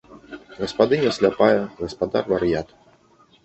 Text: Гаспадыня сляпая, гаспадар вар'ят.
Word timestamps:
Гаспадыня 0.59 1.11
сляпая, 1.19 1.61
гаспадар 1.85 2.23
вар'ят. 2.35 2.67